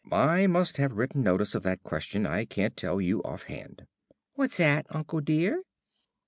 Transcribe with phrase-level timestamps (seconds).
[0.11, 2.25] "I must have written notice of that question.
[2.25, 3.85] I can't tell you offhand."
[4.33, 5.61] "What's 'at, uncle dear?"